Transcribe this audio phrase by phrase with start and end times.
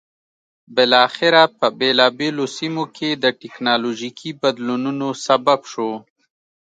[0.75, 5.91] بالاخره په بېلابېلو سیمو کې د ټکنالوژیکي بدلونونو سبب شو.